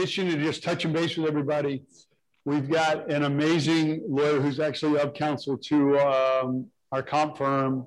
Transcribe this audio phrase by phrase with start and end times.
[0.00, 1.82] addition to just touching base with everybody,
[2.46, 7.86] we've got an amazing lawyer who's actually of counsel to um, our comp firm,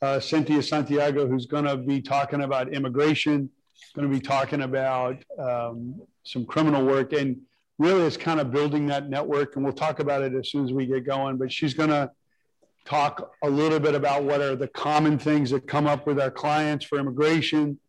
[0.00, 3.50] uh, Cynthia Santiago, who's going to be talking about immigration,
[3.96, 7.38] going to be talking about um, some criminal work, and
[7.80, 9.56] really is kind of building that network.
[9.56, 11.38] And we'll talk about it as soon as we get going.
[11.38, 12.08] But she's going to
[12.84, 16.30] talk a little bit about what are the common things that come up with our
[16.30, 17.80] clients for immigration,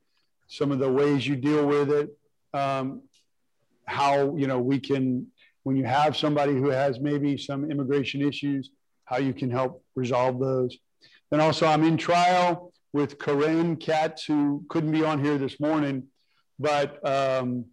[0.48, 2.10] some of the ways you deal with it,
[2.56, 3.04] um,
[3.90, 5.28] how you know we can
[5.64, 8.72] when you have somebody who has maybe some immigration issues,
[9.06, 10.78] how you can help resolve those.
[11.32, 16.08] Then also, I'm in trial with Corinne Katz, who couldn't be on here this morning,
[16.58, 17.66] but um,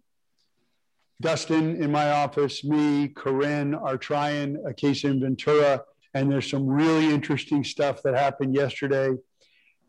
[1.21, 5.81] Dustin in my office, me, Corinne are trying a case in Ventura,
[6.13, 9.09] and there's some really interesting stuff that happened yesterday.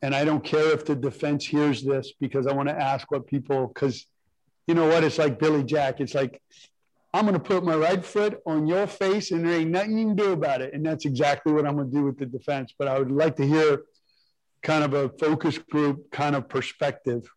[0.00, 3.26] And I don't care if the defense hears this because I want to ask what
[3.26, 4.06] people, because
[4.68, 5.02] you know what?
[5.02, 6.00] It's like Billy Jack.
[6.00, 6.40] It's like,
[7.14, 10.06] I'm going to put my right foot on your face and there ain't nothing you
[10.08, 10.74] can do about it.
[10.74, 12.74] And that's exactly what I'm going to do with the defense.
[12.78, 13.84] But I would like to hear
[14.62, 17.28] kind of a focus group kind of perspective.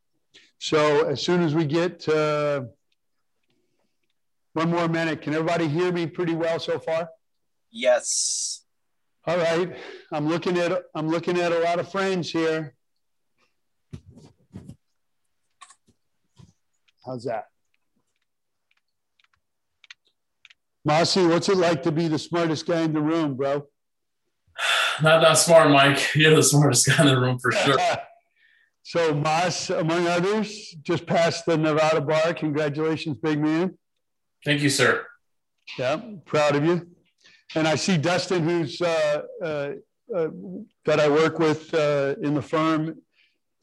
[0.60, 2.68] So as soon as we get to
[4.52, 7.10] one more minute, can everybody hear me pretty well so far?
[7.72, 8.66] Yes.
[9.26, 9.73] All right.
[10.12, 12.76] I'm looking at I'm looking at a lot of friends here.
[17.12, 17.48] How's that?
[20.86, 23.67] Mossy, what's it like to be the smartest guy in the room, bro?
[25.04, 26.00] Not that smart, Mike.
[26.16, 27.78] You're the smartest guy in the room for sure.
[28.84, 32.34] so, Moss, among others, just passed the Nevada bar.
[32.34, 33.78] Congratulations, big man.
[34.45, 35.05] Thank you, sir.
[35.78, 36.88] Yeah, proud of you.
[37.55, 39.72] And I see Dustin, who's uh, uh,
[40.16, 40.28] uh,
[40.86, 43.02] that I work with uh, in the firm.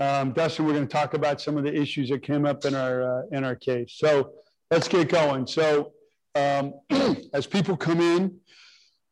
[0.01, 2.75] Um, Dustin, we're going to talk about some of the issues that came up in
[2.75, 3.95] our uh, in our case.
[3.97, 4.33] So
[4.71, 5.47] let's get going.
[5.49, 5.93] So
[6.37, 6.75] um,
[7.35, 8.37] as people come in,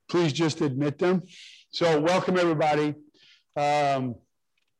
[0.08, 1.24] please just admit them.
[1.70, 2.94] So welcome everybody.
[3.56, 4.14] Um,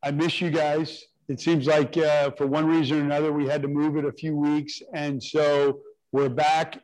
[0.01, 1.03] I miss you guys.
[1.27, 4.13] It seems like uh, for one reason or another we had to move it a
[4.13, 5.79] few weeks, and so
[6.13, 6.79] we're back.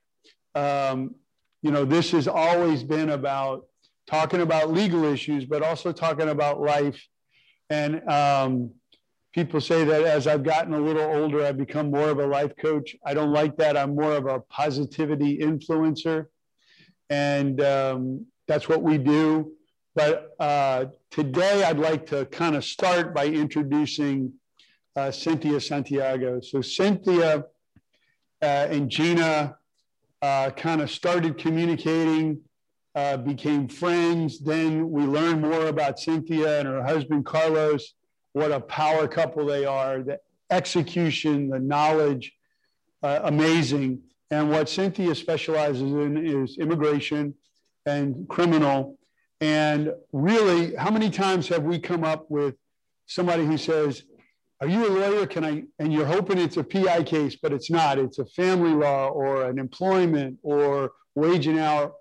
[0.54, 1.16] Um,
[1.62, 3.68] you know, this has always been about
[4.06, 7.02] talking about legal issues, but also talking about life.
[7.70, 8.72] And um,
[9.34, 12.56] people say that as I've gotten a little older, I've become more of a life
[12.56, 12.96] coach.
[13.04, 13.76] I don't like that.
[13.76, 16.28] I'm more of a positivity influencer.
[17.10, 19.52] And um, that's what we do.
[19.96, 24.34] But uh, today I'd like to kind of start by introducing
[24.96, 26.40] uh, Cynthia Santiago.
[26.42, 27.46] So Cynthia
[28.42, 29.58] uh, and Gina
[30.22, 32.40] uh, kind of started communicating,
[32.96, 34.40] uh, became friends.
[34.40, 37.94] Then we learned more about Cynthia and her husband, Carlos
[38.34, 42.34] what a power couple they are, the execution, the knowledge,
[43.02, 44.02] uh, amazing.
[44.32, 47.36] And what Cynthia specializes in is immigration
[47.86, 48.98] and criminal.
[49.42, 52.56] And really, how many times have we come up with
[53.08, 54.04] somebody who says,
[54.62, 55.28] Are you a lawyer?
[55.28, 55.64] Can I?
[55.80, 58.00] And you're hoping it's a PI case, but it's not.
[58.00, 61.94] It's a family law or an employment or wage and hour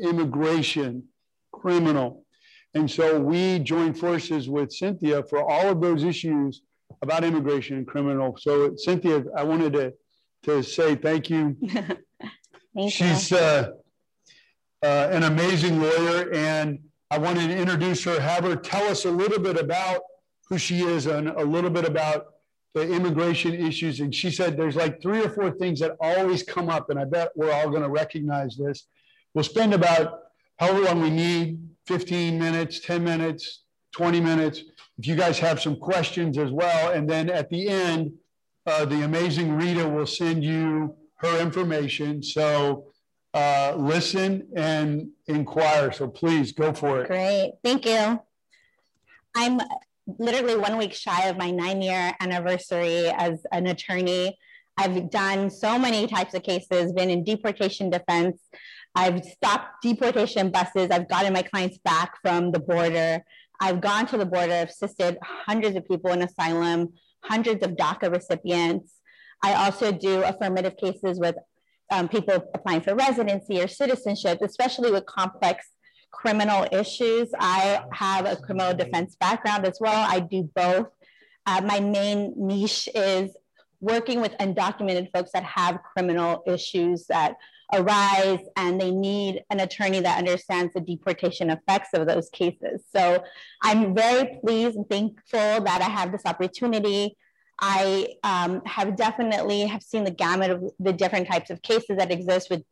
[0.00, 1.04] immigration,
[1.52, 2.19] criminal.
[2.74, 6.62] And so we joined forces with Cynthia for all of those issues
[7.02, 8.36] about immigration and criminal.
[8.38, 9.94] So Cynthia, I wanted to,
[10.44, 11.56] to say thank you.
[12.74, 13.36] thank She's you.
[13.36, 13.70] Uh,
[14.82, 16.78] uh, an amazing lawyer, and
[17.10, 20.00] I wanted to introduce her, have her tell us a little bit about
[20.48, 22.26] who she is and a little bit about
[22.74, 24.00] the immigration issues.
[24.00, 27.04] And she said there's like three or four things that always come up, and I
[27.04, 28.86] bet we're all going to recognize this.
[29.34, 30.20] We'll spend about
[30.58, 34.62] however long we need 15 minutes, 10 minutes, 20 minutes.
[34.98, 36.92] If you guys have some questions as well.
[36.92, 38.12] And then at the end,
[38.66, 42.22] uh, the amazing Rita will send you her information.
[42.22, 42.92] So
[43.34, 45.92] uh, listen and inquire.
[45.92, 47.08] So please go for it.
[47.08, 47.54] Great.
[47.62, 48.20] Thank you.
[49.36, 49.60] I'm
[50.18, 54.36] literally one week shy of my nine year anniversary as an attorney.
[54.76, 58.40] I've done so many types of cases, been in deportation defense,
[58.94, 60.88] I've stopped deportation buses.
[60.90, 63.24] I've gotten my clients back from the border.
[63.60, 68.94] I've gone to the border, assisted hundreds of people in asylum, hundreds of DACA recipients.
[69.42, 71.36] I also do affirmative cases with
[71.90, 75.66] um, people applying for residency or citizenship, especially with complex
[76.10, 77.30] criminal issues.
[77.38, 80.06] I have a criminal defense background as well.
[80.08, 80.88] I do both.
[81.46, 83.30] Uh, my main niche is
[83.80, 87.36] working with undocumented folks that have criminal issues that
[87.72, 92.82] arise and they need an attorney that understands the deportation effects of those cases.
[92.94, 93.22] So
[93.62, 97.16] I'm very pleased and thankful that I have this opportunity.
[97.60, 102.10] I um, have definitely have seen the gamut of the different types of cases that
[102.10, 102.62] exist with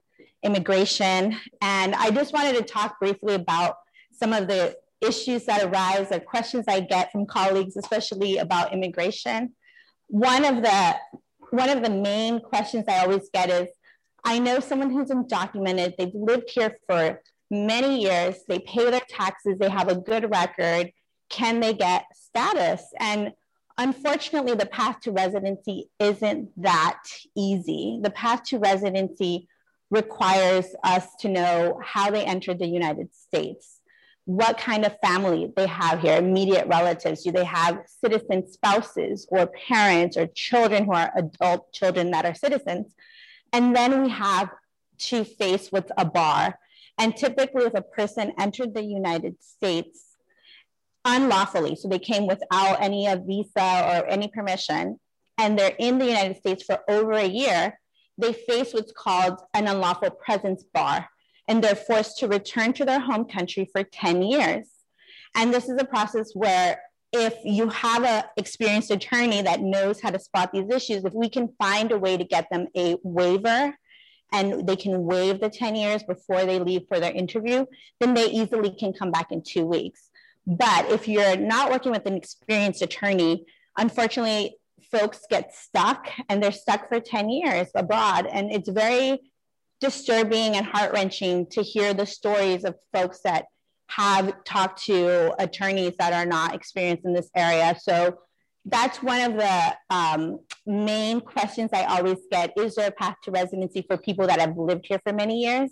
[0.43, 1.37] immigration.
[1.61, 3.77] And I just wanted to talk briefly about
[4.13, 9.55] some of the issues that arise or questions I get from colleagues, especially about immigration.
[10.09, 10.97] One of the
[11.51, 13.69] one of the main questions I always get is,
[14.25, 17.21] I know someone who's undocumented, they've lived here for
[17.51, 20.93] many years, they pay their taxes, they have a good record,
[21.29, 22.83] can they get status?
[22.99, 23.33] And
[23.77, 27.03] unfortunately, the path to residency isn't that
[27.37, 27.99] easy.
[28.03, 29.49] The path to residency
[29.91, 33.81] requires us to know how they entered the United States,
[34.25, 37.23] what kind of family they have here, immediate relatives.
[37.23, 42.35] Do they have citizen spouses or parents or children who are adult children that are
[42.35, 42.95] citizens?
[43.53, 44.51] And then we have
[44.99, 46.59] to face what's a bar.
[46.99, 50.17] And typically, if a person entered the United States
[51.05, 54.99] unlawfully, so they came without any visa or any permission,
[55.39, 57.79] and they're in the United States for over a year,
[58.19, 61.09] they face what's called an unlawful presence bar,
[61.47, 64.67] and they're forced to return to their home country for 10 years.
[65.37, 66.81] And this is a process where
[67.13, 71.29] if you have an experienced attorney that knows how to spot these issues, if we
[71.29, 73.75] can find a way to get them a waiver
[74.33, 77.65] and they can waive the 10 years before they leave for their interview,
[77.99, 80.11] then they easily can come back in two weeks.
[80.47, 83.47] But if you're not working with an experienced attorney,
[83.77, 84.57] unfortunately,
[84.91, 88.27] folks get stuck and they're stuck for 10 years abroad.
[88.27, 89.21] And it's very
[89.81, 93.47] disturbing and heart wrenching to hear the stories of folks that
[93.89, 97.77] have talked to attorneys that are not experienced in this area.
[97.81, 98.19] So
[98.65, 102.53] that's one of the um, main questions I always get.
[102.57, 105.71] Is there a path to residency for people that have lived here for many years?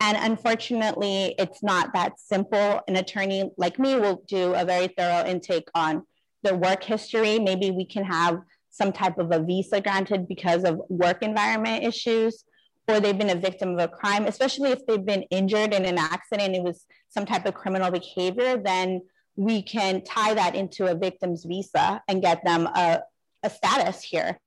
[0.00, 2.80] And unfortunately, it's not that simple.
[2.86, 6.04] An attorney like me will do a very thorough intake on
[6.44, 7.40] their work history.
[7.40, 8.40] Maybe we can have
[8.70, 12.44] some type of a visa granted because of work environment issues,
[12.88, 15.98] or they've been a victim of a crime, especially if they've been injured in an
[15.98, 19.02] accident, it was some type of criminal behavior, then
[19.36, 23.00] we can tie that into a victim's visa and get them a,
[23.42, 24.40] a status here.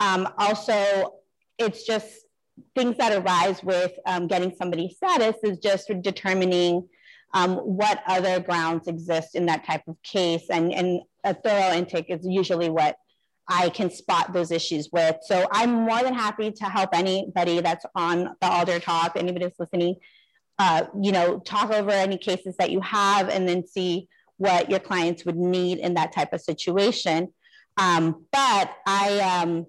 [0.00, 1.14] Um, also,
[1.58, 2.08] it's just
[2.74, 6.88] things that arise with um, getting somebody status is just determining
[7.34, 10.44] um, what other grounds exist in that type of case.
[10.50, 12.96] And, and a thorough intake is usually what
[13.54, 15.16] I can spot those issues with.
[15.22, 19.60] So I'm more than happy to help anybody that's on the Alder Talk, anybody that's
[19.60, 19.96] listening,
[20.58, 24.08] uh, you know, talk over any cases that you have and then see
[24.38, 27.28] what your clients would need in that type of situation.
[27.76, 29.66] Um, but I, um,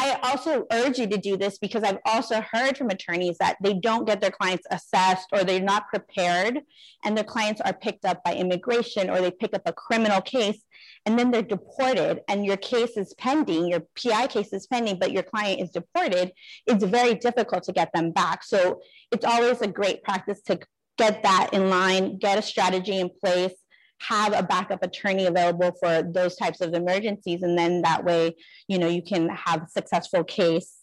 [0.00, 3.74] I also urge you to do this because I've also heard from attorneys that they
[3.74, 6.60] don't get their clients assessed or they're not prepared
[7.04, 10.62] and their clients are picked up by immigration or they pick up a criminal case
[11.04, 15.10] and then they're deported and your case is pending, your PI case is pending, but
[15.10, 16.30] your client is deported,
[16.64, 18.44] it's very difficult to get them back.
[18.44, 18.80] So
[19.10, 20.60] it's always a great practice to
[20.96, 23.54] get that in line, get a strategy in place,
[24.00, 28.34] have a backup attorney available for those types of emergencies and then that way
[28.68, 30.76] you know you can have a successful case.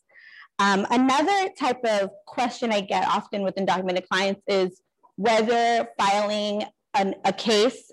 [0.60, 4.82] Um, another type of question i get often with undocumented clients is
[5.18, 6.64] whether filing
[6.94, 7.92] an, a case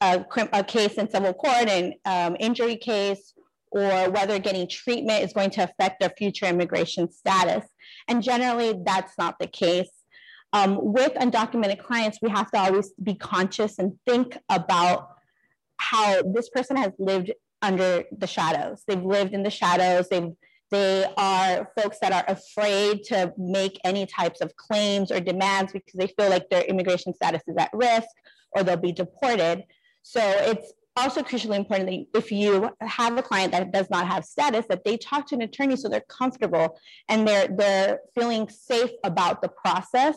[0.00, 3.34] a, a, case in civil court an um, injury case
[3.74, 7.64] or whether getting treatment is going to affect their future immigration status.
[8.06, 9.90] And generally that's not the case
[10.54, 15.16] um, with undocumented clients, we have to always be conscious and think about
[15.78, 18.84] how this person has lived under the shadows.
[18.86, 20.08] They've lived in the shadows.
[20.08, 20.30] They've
[20.70, 25.92] they are folks that are afraid to make any types of claims or demands because
[25.92, 28.08] they feel like their immigration status is at risk
[28.52, 29.64] or they'll be deported.
[30.02, 34.24] So it's also crucially important that if you have a client that does not have
[34.24, 38.90] status, that they talk to an attorney so they're comfortable and they're they're feeling safe
[39.04, 40.16] about the process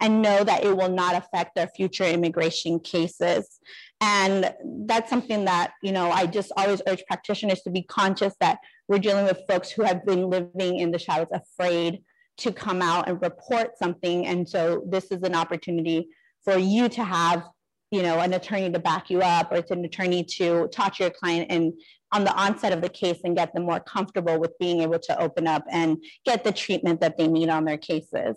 [0.00, 3.58] and know that it will not affect their future immigration cases.
[4.00, 4.52] And
[4.86, 8.58] that's something that, you know, I just always urge practitioners to be conscious that
[8.88, 12.02] we're dealing with folks who have been living in the shadows, afraid
[12.38, 14.26] to come out and report something.
[14.26, 16.08] And so this is an opportunity
[16.44, 17.44] for you to have,
[17.90, 21.04] you know, an attorney to back you up or it's an attorney to talk to
[21.04, 21.72] your client and
[22.12, 25.20] on the onset of the case and get them more comfortable with being able to
[25.20, 28.36] open up and get the treatment that they need on their cases.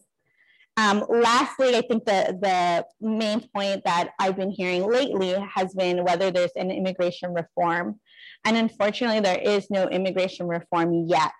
[0.77, 6.03] Um, lastly, I think the, the main point that I've been hearing lately has been
[6.03, 7.99] whether there's an immigration reform.
[8.45, 11.31] And unfortunately, there is no immigration reform yet.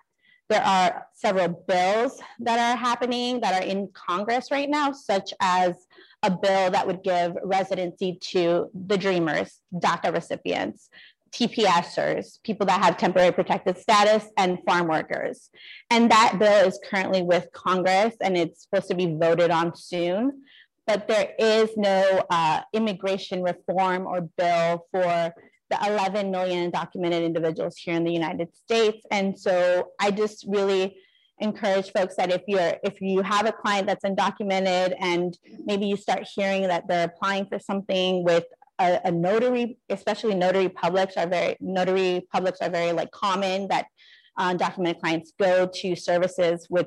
[0.48, 5.86] There are several bills that are happening that are in Congress right now, such as
[6.22, 10.88] a bill that would give residency to the Dreamers, DACA recipients.
[11.32, 15.50] TPSers, people that have temporary protected status, and farm workers.
[15.90, 20.42] And that bill is currently with Congress and it's supposed to be voted on soon.
[20.86, 25.34] But there is no uh, immigration reform or bill for
[25.70, 29.04] the 11 million undocumented individuals here in the United States.
[29.10, 30.96] And so I just really
[31.40, 35.96] encourage folks that if you're if you have a client that's undocumented and maybe you
[35.96, 38.44] start hearing that they're applying for something with
[38.78, 43.86] a, a, notary, especially notary publics are very notary publics are very like common that
[44.36, 46.86] uh, undocumented clients go to services with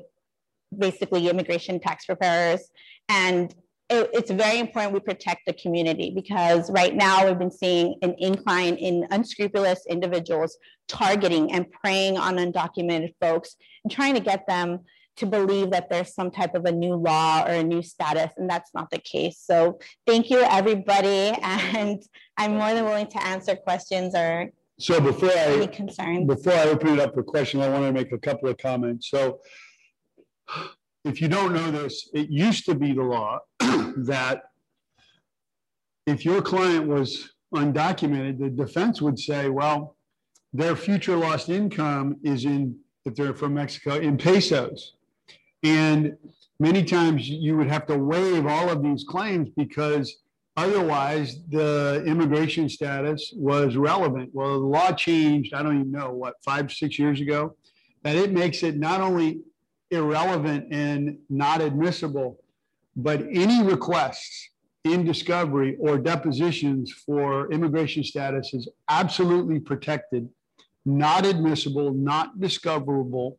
[0.76, 2.70] basically immigration tax preparers.
[3.08, 3.54] And
[3.90, 8.14] it, it's very important we protect the community because right now we've been seeing an
[8.18, 10.56] incline in unscrupulous individuals
[10.88, 14.80] targeting and preying on undocumented folks and trying to get them
[15.16, 18.48] to believe that there's some type of a new law or a new status, and
[18.48, 19.38] that's not the case.
[19.38, 22.02] So thank you, everybody, and
[22.36, 26.26] I'm more than willing to answer questions or so before I any concerns.
[26.26, 29.10] Before I open it up for questions, I want to make a couple of comments.
[29.10, 29.40] So
[31.04, 34.42] if you don't know this, it used to be the law that
[36.06, 39.96] if your client was undocumented, the defense would say, well,
[40.52, 44.94] their future lost income is in, if they're from Mexico, in pesos.
[45.62, 46.16] And
[46.58, 50.16] many times you would have to waive all of these claims because
[50.56, 54.30] otherwise the immigration status was relevant.
[54.32, 57.56] Well, the law changed, I don't even know, what, five, six years ago,
[58.02, 59.40] that it makes it not only
[59.90, 62.40] irrelevant and not admissible,
[62.96, 64.50] but any requests
[64.84, 70.28] in discovery or depositions for immigration status is absolutely protected,
[70.84, 73.38] not admissible, not discoverable,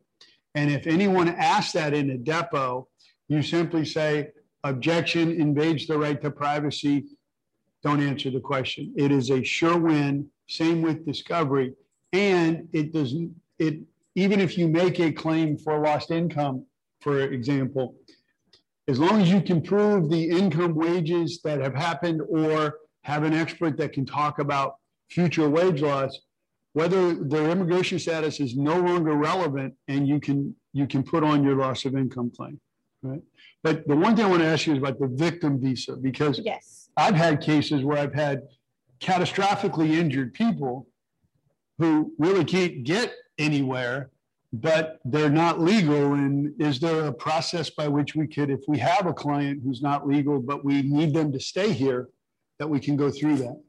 [0.54, 2.86] and if anyone asks that in a depo,
[3.28, 4.28] you simply say,
[4.62, 7.04] objection invades the right to privacy.
[7.82, 8.92] Don't answer the question.
[8.96, 10.28] It is a sure win.
[10.48, 11.74] Same with discovery.
[12.12, 13.80] And it doesn't, it,
[14.14, 16.64] even if you make a claim for lost income,
[17.00, 17.96] for example,
[18.86, 23.34] as long as you can prove the income wages that have happened or have an
[23.34, 24.76] expert that can talk about
[25.10, 26.18] future wage loss,
[26.74, 31.42] whether their immigration status is no longer relevant and you can you can put on
[31.42, 32.60] your loss of income claim
[33.02, 33.22] right?
[33.62, 36.38] But the one thing i want to ask you is about the victim visa because
[36.38, 36.90] yes.
[36.96, 38.42] I've had cases where i've had
[39.00, 40.86] catastrophically injured people
[41.78, 44.10] who really can't get anywhere
[44.54, 46.14] but they're not legal.
[46.14, 49.82] And is there a process by which we could if we have a client who's
[49.82, 52.08] not legal but we need them to stay here
[52.58, 53.60] that we can go through that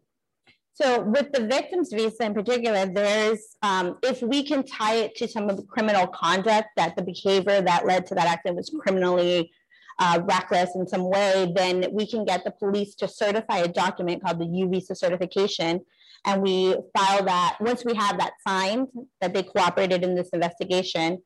[0.76, 5.28] so with the victim's visa in particular, there's, um, if we can tie it to
[5.28, 9.54] some of the criminal conduct that the behavior that led to that accident was criminally
[10.00, 14.22] uh, reckless in some way, then we can get the police to certify a document
[14.22, 15.80] called the U visa certification.
[16.26, 18.90] And we file that, once we have that signed,
[19.22, 21.20] that they cooperated in this investigation,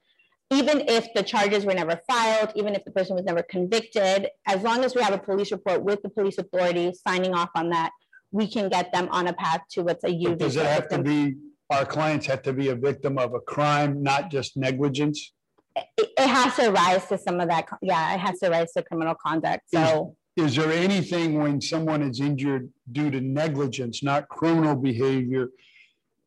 [0.51, 4.61] even if the charges were never filed, even if the person was never convicted, as
[4.61, 7.89] long as we have a police report with the police authority signing off on that,
[8.31, 10.87] we can get them on a path to what's a a U Does it have
[10.89, 11.35] to be,
[11.69, 15.33] our clients have to be a victim of a crime, not just negligence?
[15.75, 18.83] It, it has to rise to some of that, yeah, it has to rise to
[18.83, 20.15] criminal conduct, so.
[20.35, 25.49] Is there anything when someone is injured due to negligence, not criminal behavior?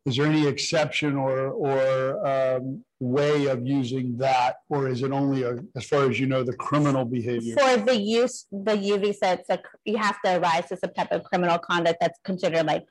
[0.04, 4.56] Is there any exception or, or um, way of using that?
[4.68, 7.54] Or is it only, a, as far as you know, the criminal behavior?
[7.56, 11.12] For the use, the U visa, it's a, you have to arise to some type
[11.12, 12.84] of criminal conduct that's considered like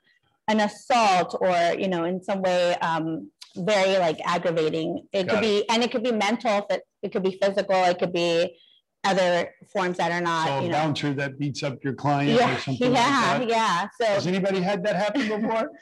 [0.48, 5.06] an assault or, you know, in some way, um, very like aggravating.
[5.12, 6.66] It Got could be, and it could be mental,
[7.02, 8.58] it could be physical, it could be
[9.04, 10.78] other forms that are So not, a you know.
[10.78, 14.82] bouncer that beats up your client or Yeah, something like yeah, yeah, Has anybody had
[14.84, 15.70] that happen before?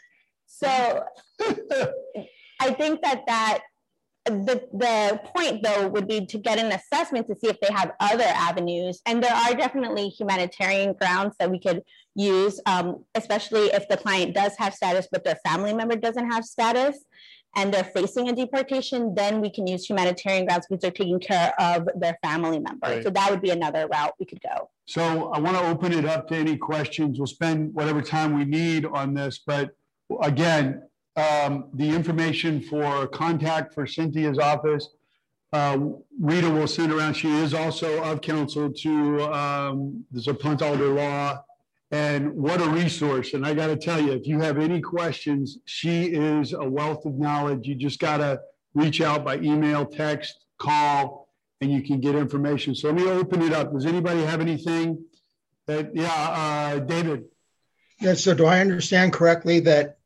[0.51, 1.05] so
[2.61, 3.61] I think that that
[4.27, 7.93] the the point though would be to get an assessment to see if they have
[8.01, 11.83] other avenues, and there are definitely humanitarian grounds that we could
[12.15, 16.45] use, um, especially if the client does have status but their family member doesn't have
[16.45, 16.99] status.
[17.57, 21.53] And they're facing a deportation, then we can use humanitarian grounds because they're taking care
[21.59, 22.87] of their family member.
[22.87, 23.03] Right.
[23.03, 24.71] So that would be another route we could go.
[24.87, 27.19] So I want to open it up to any questions.
[27.19, 29.71] We'll spend whatever time we need on this, but
[30.23, 30.83] again,
[31.17, 34.89] um, the information for contact for Cynthia's office,
[35.53, 35.79] uh,
[36.21, 37.15] Rita will send around.
[37.15, 41.45] She is also of counsel to um, the Zapunt Alder Law.
[41.93, 43.35] And what a resource.
[43.35, 47.05] And I got to tell you, if you have any questions, she is a wealth
[47.05, 47.67] of knowledge.
[47.67, 48.41] You just got to
[48.75, 51.29] reach out by email, text, call,
[51.61, 52.77] and you can get information.
[52.77, 53.73] So let me open it up.
[53.73, 55.05] Does anybody have anything
[55.67, 57.25] that, yeah, uh, David?
[58.01, 59.99] Yeah, so do I understand correctly that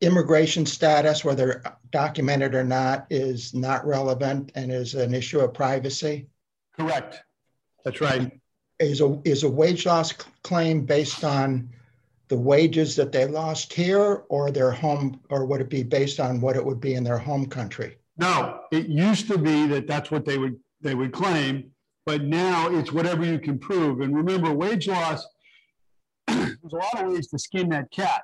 [0.00, 6.26] immigration status, whether documented or not, is not relevant and is an issue of privacy?
[6.76, 7.22] Correct.
[7.84, 8.32] That's right.
[8.78, 11.68] Is a, is a wage loss claim based on
[12.28, 16.40] the wages that they lost here or their home, or would it be based on
[16.40, 17.98] what it would be in their home country?
[18.16, 21.70] No, it used to be that that's what they would, they would claim,
[22.06, 24.00] but now it's whatever you can prove.
[24.00, 25.26] And remember, wage loss,
[26.26, 28.22] there's a lot of ways to skin that cat.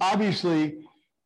[0.00, 0.78] Obviously,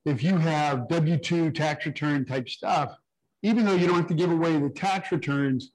[0.07, 2.97] if you have W-2 tax return type stuff,
[3.43, 5.73] even though you don't have to give away the tax returns,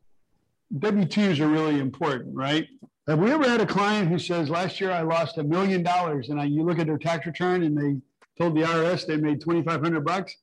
[0.80, 2.66] W-2s are really important, right?
[3.08, 6.30] Have we ever had a client who says, last year I lost a million dollars
[6.30, 8.00] and I, you look at their tax return and they
[8.42, 10.34] told the IRS they made 2,500 bucks?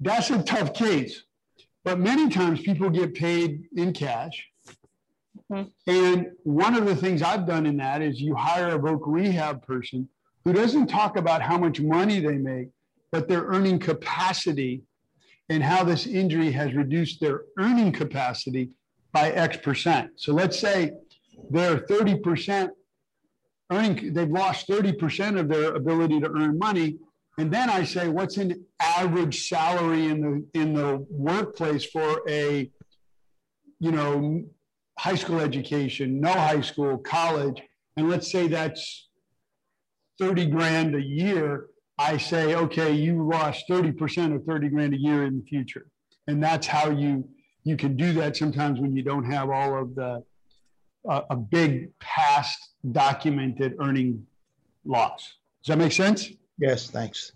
[0.00, 1.24] That's a tough case.
[1.84, 4.48] But many times people get paid in cash.
[5.52, 5.70] Mhm.
[5.86, 9.66] And one of the things I've done in that is you hire a voc rehab
[9.66, 10.08] person
[10.44, 12.68] who doesn't talk about how much money they make,
[13.12, 14.82] but their earning capacity
[15.48, 18.70] and how this injury has reduced their earning capacity
[19.12, 20.12] by X percent.
[20.16, 20.92] So let's say
[21.50, 22.70] they're 30%
[23.72, 26.98] earning, they've lost 30% of their ability to earn money.
[27.38, 32.70] And then I say, what's an average salary in the in the workplace for a,
[33.78, 34.44] you know,
[34.98, 37.62] high school education, no high school, college,
[37.96, 39.08] and let's say that's
[40.18, 41.69] 30 grand a year.
[42.00, 45.86] I say, okay, you lost 30% of 30 grand a year in the future.
[46.26, 47.28] And that's how you
[47.64, 50.24] you can do that sometimes when you don't have all of the
[51.06, 52.58] a, a big past
[52.92, 54.26] documented earning
[54.86, 55.34] loss.
[55.62, 56.30] Does that make sense?
[56.58, 57.32] Yes, thanks.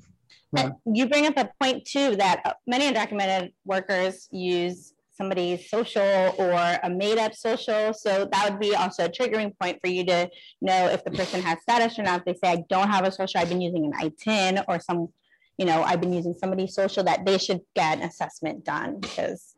[0.56, 0.71] Yeah.
[0.87, 6.34] And You bring up a point too, that uh, many undocumented workers use somebody's social
[6.38, 7.92] or a made up social.
[7.94, 10.28] So that would be also a triggering point for you to
[10.60, 12.20] know if the person has status or not.
[12.20, 15.08] If they say, I don't have a social, I've been using an ITIN or some,
[15.56, 19.54] you know, I've been using somebody's social, that they should get an assessment done because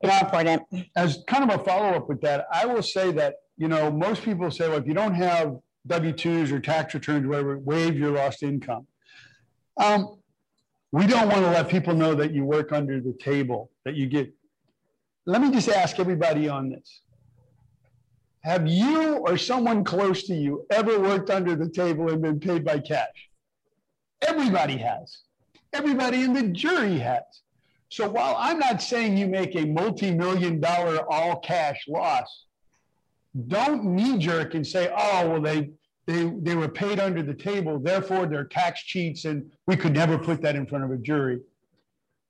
[0.00, 0.24] it's Yeah.
[0.24, 0.62] important.
[0.96, 4.50] As kind of a follow-up with that, I will say that, you know, most people
[4.50, 8.88] say, well, if you don't have W-2s or tax returns, whatever, waive your lost income.
[9.76, 10.18] Um,
[10.90, 14.06] we don't want to let people know that you work under the table, that you
[14.06, 14.32] get.
[15.26, 17.02] Let me just ask everybody on this.
[18.42, 22.64] Have you or someone close to you ever worked under the table and been paid
[22.64, 23.28] by cash?
[24.22, 25.22] Everybody has.
[25.72, 27.24] Everybody in the jury has.
[27.88, 32.44] So while I'm not saying you make a multi-million dollar all cash loss,
[33.48, 35.70] don't knee jerk and say, oh, well, they,
[36.06, 40.18] they, they were paid under the table, therefore they're tax cheats and we could never
[40.18, 41.40] put that in front of a jury.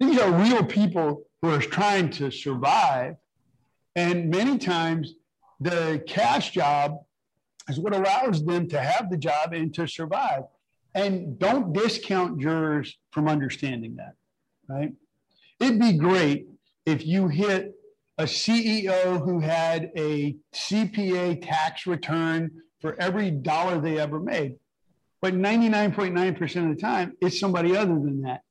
[0.00, 3.16] These are real people who are trying to survive.
[3.94, 5.14] And many times
[5.60, 6.98] the cash job
[7.68, 10.44] is what allows them to have the job and to survive.
[10.94, 14.14] And don't discount jurors from understanding that,
[14.68, 14.92] right?
[15.60, 16.46] It'd be great
[16.84, 17.74] if you hit
[18.18, 24.56] a CEO who had a CPA tax return for every dollar they ever made.
[25.20, 28.42] But 99.9% of the time, it's somebody other than that.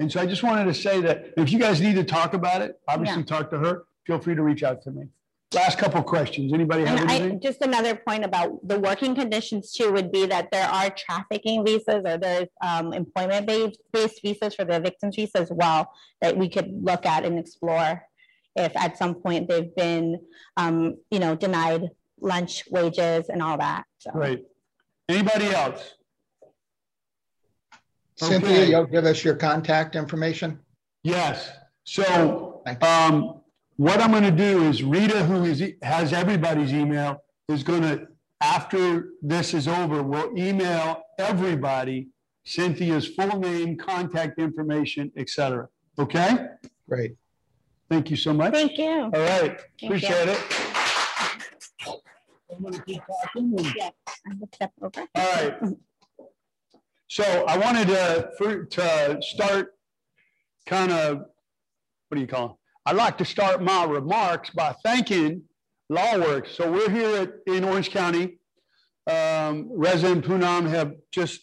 [0.00, 2.62] And so I just wanted to say that if you guys need to talk about
[2.62, 3.84] it, obviously talk to her.
[4.06, 5.08] Feel free to reach out to me.
[5.54, 6.52] Last couple questions.
[6.52, 7.40] Anybody have And I, anything?
[7.40, 12.02] just another point about the working conditions too would be that there are trafficking visas
[12.04, 16.48] or there's um, employment based, based visas for the victims visa as well that we
[16.48, 18.02] could look at and explore
[18.56, 20.20] if at some point they've been,
[20.56, 23.84] um, you know, denied lunch wages and all that.
[23.98, 24.10] So.
[24.10, 24.44] Great.
[25.08, 25.94] Anybody else?
[28.16, 28.70] Cynthia, Okay.
[28.70, 30.58] you'll give us your contact information?
[31.02, 31.50] Yes.
[31.84, 33.40] So, um,
[33.76, 38.06] what I'm gonna do is Rita, who is, has everybody's email, is gonna,
[38.40, 42.08] after this is over, will email everybody
[42.46, 45.68] Cynthia's full name, contact information, et cetera.
[45.98, 46.46] Okay?
[46.88, 47.16] Great.
[47.90, 48.52] Thank you so much.
[48.52, 48.90] Thank you.
[48.90, 49.88] All right, you.
[49.88, 50.38] appreciate it.
[52.54, 55.00] I'm gonna keep talking and- Yes, I will step over.
[55.16, 55.58] All right.
[57.08, 59.72] So I wanted to, for, to start
[60.66, 61.18] kind of,
[62.08, 62.52] what do you call it?
[62.86, 65.42] I'd like to start my remarks by thanking
[65.90, 66.48] LawWorks.
[66.48, 68.38] So we're here at, in Orange County.
[69.06, 71.40] Um, resident Punam have just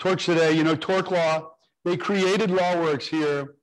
[0.00, 1.48] torched today, you know, TorkLaw.
[1.84, 3.54] They created LawWorks here.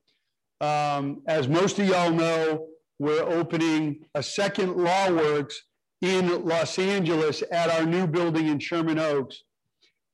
[0.61, 2.67] Um, as most of y'all know,
[2.99, 5.55] we're opening a second LawWorks
[6.01, 9.43] in Los Angeles at our new building in Sherman Oaks.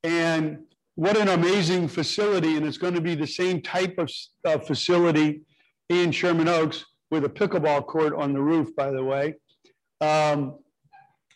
[0.04, 0.64] And
[0.98, 2.56] what an amazing facility.
[2.56, 4.10] And it's going to be the same type of
[4.44, 5.42] uh, facility
[5.88, 9.36] in Sherman Oaks with a pickleball court on the roof, by the way.
[10.00, 10.58] Um,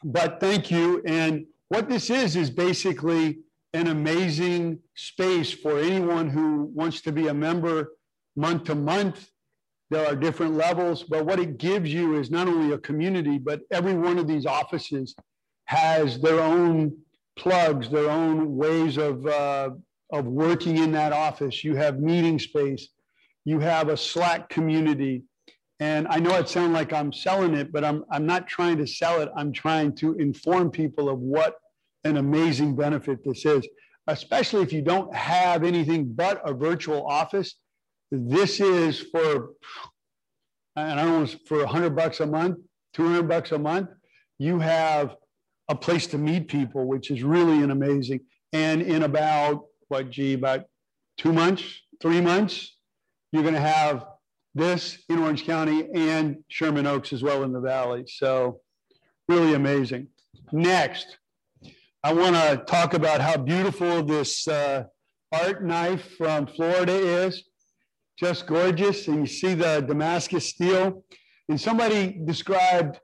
[0.03, 1.01] but thank you.
[1.07, 3.39] And what this is, is basically
[3.73, 7.93] an amazing space for anyone who wants to be a member
[8.35, 9.31] month to month.
[9.91, 13.61] There are different levels, but what it gives you is not only a community, but
[13.71, 15.15] every one of these offices
[15.67, 16.97] has their own
[17.37, 19.71] plugs, their own ways of, uh,
[20.13, 21.65] of working in that office.
[21.65, 22.89] You have meeting space,
[23.45, 25.25] you have a Slack community.
[25.81, 28.87] And I know it sounds like I'm selling it, but I'm, I'm not trying to
[28.87, 29.29] sell it.
[29.37, 31.57] I'm trying to inform people of what
[32.05, 33.67] an amazing benefit this is,
[34.07, 37.57] especially if you don't have anything but a virtual office.
[38.11, 39.51] This is for,
[40.77, 42.59] and I don't know, for 100 bucks a month,
[42.95, 43.89] 200 bucks a month.
[44.39, 45.17] You have
[45.69, 48.21] a place to meet people, which is really an amazing.
[48.53, 50.65] And in about what, gee, about
[51.17, 51.63] two months,
[52.01, 52.77] three months,
[53.33, 54.05] you're going to have
[54.55, 58.05] this in Orange County and Sherman Oaks as well in the valley.
[58.07, 58.61] So
[59.29, 60.09] really amazing.
[60.51, 61.17] Next,
[62.05, 64.85] I want to talk about how beautiful this uh,
[65.33, 67.45] art knife from Florida is.
[68.19, 69.09] Just gorgeous.
[69.09, 71.05] And you see the Damascus steel.
[71.49, 73.01] And somebody described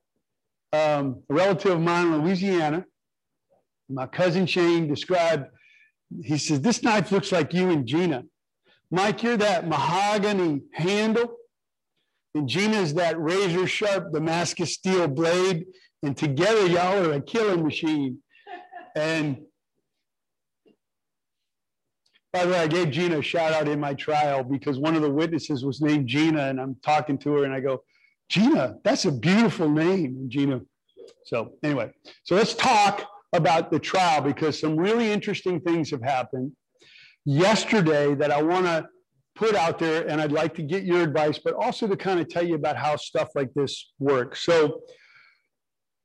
[0.73, 2.85] um, a relative of mine in Louisiana,
[3.89, 5.47] my cousin Shane described,
[6.23, 8.25] he says, this knife looks like you and Gina.
[8.91, 11.37] Mike, you're that mahogany handle,
[12.35, 15.67] and Gina's that razor sharp Damascus steel blade,
[16.03, 18.19] and together y'all are a killing machine.
[18.95, 19.39] And
[22.33, 25.03] by the way, I gave Gina a shout out in my trial because one of
[25.03, 27.83] the witnesses was named Gina, and I'm talking to her, and I go,
[28.29, 30.61] Gina, that's a beautiful name, Gina.
[31.25, 31.91] So anyway,
[32.25, 36.53] so let's talk about the trial because some really interesting things have happened
[37.25, 38.89] yesterday that I want to
[39.35, 42.29] put out there, and I'd like to get your advice, but also to kind of
[42.29, 44.43] tell you about how stuff like this works.
[44.43, 44.81] So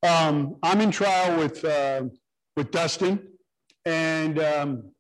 [0.04, 2.04] um, I'm in trial with uh,
[2.56, 3.28] with Dustin,
[3.86, 4.92] and um,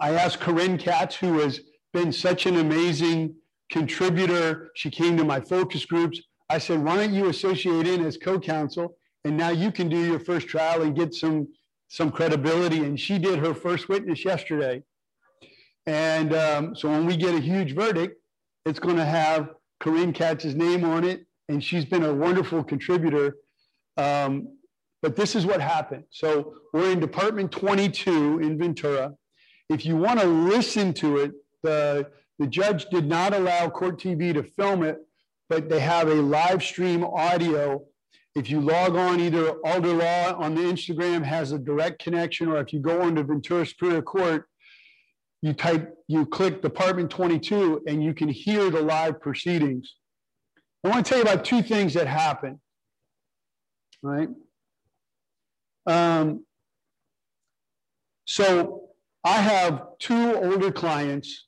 [0.00, 1.60] I asked Corinne Katz, who has
[1.92, 3.34] been such an amazing
[3.70, 4.70] contributor.
[4.74, 6.20] She came to my focus groups.
[6.48, 8.96] I said, why don't you associate in as co-counsel?
[9.24, 11.48] And now you can do your first trial and get some,
[11.88, 12.84] some credibility.
[12.84, 14.82] And she did her first witness yesterday.
[15.86, 18.20] And um, so when we get a huge verdict,
[18.64, 21.26] it's going to have Corinne Katz's name on it.
[21.48, 23.36] And she's been a wonderful contributor.
[23.96, 24.56] Um,
[25.02, 26.04] but this is what happened.
[26.10, 29.14] So we're in Department 22 in Ventura.
[29.68, 31.32] If you want to listen to it,
[31.62, 34.98] the, the judge did not allow Court TV to film it
[35.48, 37.84] but they have a live stream audio.
[38.34, 42.58] If you log on, either Alder Law on the Instagram has a direct connection, or
[42.58, 44.46] if you go onto Ventura Superior Court,
[45.42, 49.94] you type, you click Department 22, and you can hear the live proceedings.
[50.84, 52.58] I want to tell you about two things that happened.
[54.02, 54.28] Right.
[55.86, 56.44] Um,
[58.24, 58.90] so
[59.24, 61.46] I have two older clients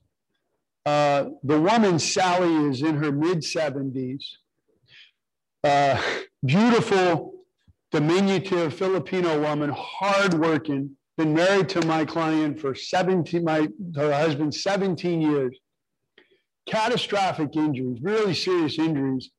[0.89, 4.23] uh, the woman, Sally, is in her mid 70s.
[5.63, 6.01] Uh,
[6.43, 7.33] beautiful,
[7.91, 15.21] diminutive Filipino woman, hardworking, been married to my client for 17, my her husband, 17
[15.21, 15.55] years.
[16.65, 19.29] Catastrophic injuries, really serious injuries.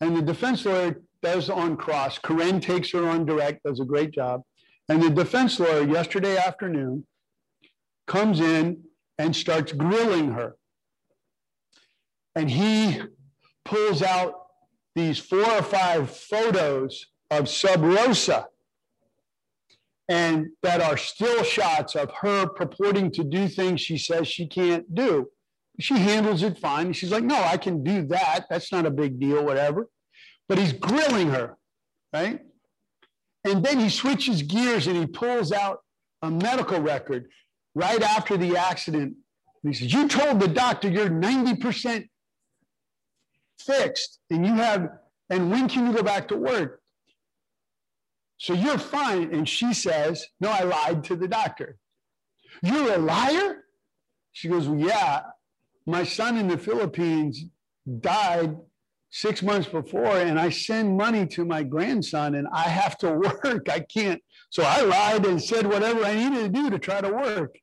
[0.00, 2.18] And the defense lawyer does on cross.
[2.18, 4.42] Corinne takes her on direct, does a great job.
[4.88, 7.04] And the defense lawyer yesterday afternoon
[8.06, 8.84] comes in
[9.18, 10.54] and starts grilling her
[12.34, 13.00] and he
[13.64, 14.34] pulls out
[14.94, 18.46] these four or five photos of Sub Rosa
[20.10, 24.92] and that are still shots of her purporting to do things she says she can't
[24.92, 25.28] do.
[25.78, 26.92] She handles it fine.
[26.92, 28.46] She's like, no, I can do that.
[28.50, 29.88] That's not a big deal, whatever.
[30.48, 31.56] But he's grilling her,
[32.12, 32.40] right?
[33.44, 35.78] And then he switches gears and he pulls out
[36.22, 37.28] a medical record
[37.76, 39.14] right after the accident.
[39.62, 42.08] He says, You told the doctor you're 90%
[43.60, 44.88] fixed and you have,
[45.28, 46.80] and when can you go back to work?
[48.40, 49.34] So you're fine.
[49.34, 51.76] And she says, No, I lied to the doctor.
[52.62, 53.64] You're a liar?
[54.32, 55.22] She goes, well, Yeah,
[55.86, 57.44] my son in the Philippines
[58.00, 58.56] died
[59.10, 63.12] six months before, and I send money to my grandson, and I have to
[63.44, 63.68] work.
[63.68, 64.22] I can't.
[64.48, 67.56] So I lied and said whatever I needed to do to try to work.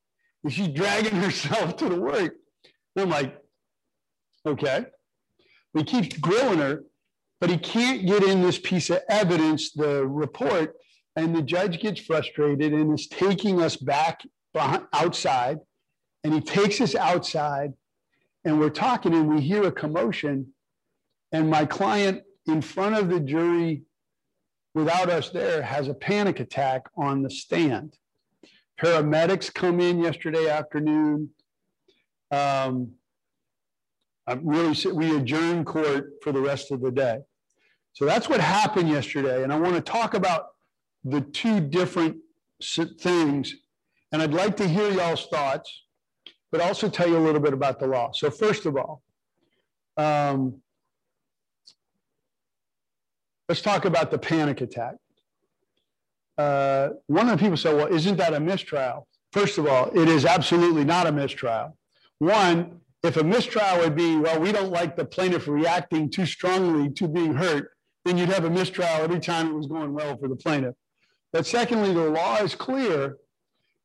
[0.44, 2.36] And she's dragging herself to the work.
[2.96, 3.36] I'm like,
[4.46, 4.86] okay.
[5.74, 6.84] He keeps grilling her,
[7.40, 10.76] but he can't get in this piece of evidence, the report.
[11.16, 14.22] And the judge gets frustrated and is taking us back
[14.94, 15.60] outside.
[16.24, 17.74] And he takes us outside,
[18.44, 20.48] and we're talking, and we hear a commotion.
[21.32, 23.84] And my client, in front of the jury,
[24.74, 27.98] without us there, has a panic attack on the stand.
[28.82, 31.30] Paramedics come in yesterday afternoon.
[32.32, 32.92] Um,
[34.28, 37.20] I'm really, we adjourn court for the rest of the day.
[37.94, 39.44] So that's what happened yesterday.
[39.44, 40.48] And I want to talk about
[41.04, 42.18] the two different
[43.00, 43.56] things.
[44.12, 45.84] And I'd like to hear y'all's thoughts,
[46.52, 48.12] but also tell you a little bit about the law.
[48.12, 49.02] So first of all,
[49.96, 50.62] um,
[53.50, 54.96] let's talk about the panic attack.
[56.38, 59.08] Uh, one of the people said, well, isn't that a mistrial?
[59.32, 61.76] First of all, it is absolutely not a mistrial.
[62.20, 66.90] One, if a mistrial would be, well, we don't like the plaintiff reacting too strongly
[66.92, 67.72] to being hurt,
[68.06, 70.76] then you'd have a mistrial every time it was going well for the plaintiff.
[71.34, 73.18] But secondly, the law is clear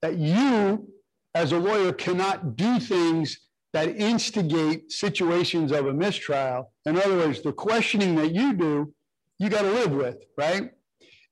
[0.00, 0.88] that you,
[1.34, 3.38] as a lawyer, cannot do things
[3.72, 6.72] that instigate situations of a mistrial.
[6.84, 8.92] In other words, the questioning that you do,
[9.38, 10.70] you got to live with, right?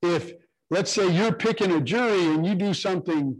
[0.03, 0.33] If,
[0.71, 3.37] let's say, you're picking a jury and you do something,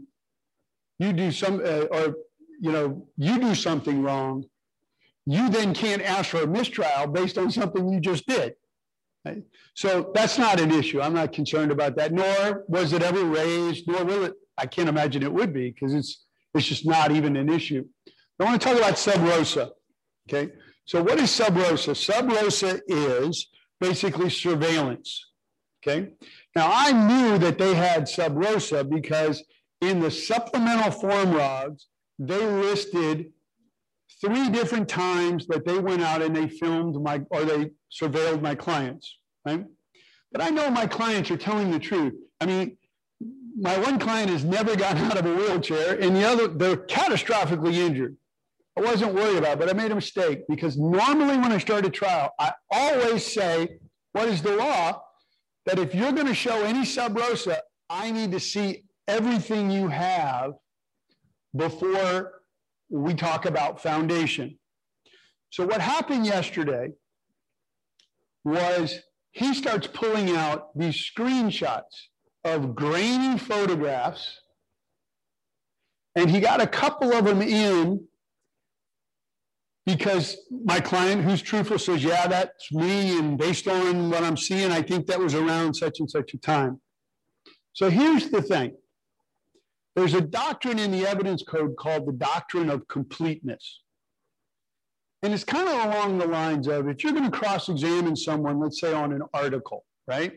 [0.99, 2.15] you do some, uh, or
[2.61, 4.45] you know, you do something wrong,
[5.25, 8.53] you then can't ask for a mistrial based on something you just did.
[9.25, 9.43] right?
[9.73, 11.01] So that's not an issue.
[11.01, 14.33] I'm not concerned about that, nor was it ever raised, nor will it.
[14.57, 17.83] I can't imagine it would be because it's it's just not even an issue.
[18.39, 19.71] I want to talk about sub rosa.
[20.29, 20.53] Okay.
[20.85, 21.95] So what is sub rosa?
[21.95, 23.47] Sub rosa is
[23.79, 25.25] basically surveillance.
[25.81, 26.11] Okay.
[26.55, 29.43] Now I knew that they had sub rosa because
[29.81, 31.87] in the supplemental form logs,
[32.19, 33.31] they listed
[34.19, 38.55] three different times that they went out and they filmed my or they surveilled my
[38.55, 39.65] clients, right?
[40.31, 42.13] But I know my clients are telling the truth.
[42.39, 42.77] I mean,
[43.59, 47.73] my one client has never gotten out of a wheelchair, and the other, they're catastrophically
[47.73, 48.15] injured.
[48.77, 51.85] I wasn't worried about, it, but I made a mistake because normally when I start
[51.85, 53.79] a trial, I always say,
[54.13, 55.03] what is the law?
[55.65, 59.89] That if you're going to show any sub rosa, I need to see everything you
[59.89, 60.53] have
[61.55, 62.41] before
[62.89, 64.57] we talk about foundation.
[65.49, 66.91] So what happened yesterday
[68.43, 68.99] was
[69.31, 72.07] he starts pulling out these screenshots
[72.43, 74.39] of grainy photographs.
[76.15, 78.05] And he got a couple of them in
[79.85, 83.17] because my client, who's truthful, says, Yeah, that's me.
[83.17, 86.37] And based on what I'm seeing, I think that was around such and such a
[86.37, 86.81] time.
[87.73, 88.75] So here's the thing
[89.95, 93.81] there's a doctrine in the evidence code called the doctrine of completeness.
[95.23, 98.59] And it's kind of along the lines of if you're going to cross examine someone,
[98.59, 100.33] let's say on an article, right?